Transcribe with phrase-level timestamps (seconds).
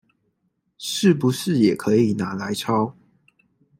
[0.79, 2.95] 是不是也可以拿來抄